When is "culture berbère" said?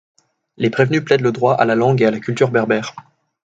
2.19-2.95